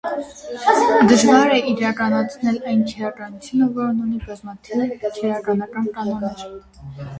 Դժվար 1.11 1.53
է 1.57 1.59
իրականացնել 1.73 2.57
այն 2.71 2.81
քերականությունը, 2.93 3.69
որն 3.77 4.01
ունի 4.07 4.19
բազմաթիվ 4.25 4.83
քերեկանական 5.05 5.89
կանոններ։ 5.95 6.45